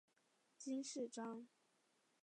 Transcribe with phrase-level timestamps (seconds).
[0.57, 1.45] 金饰章。